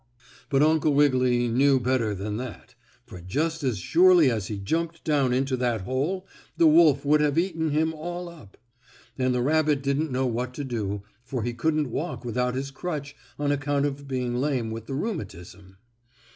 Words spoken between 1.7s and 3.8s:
better than that, for just as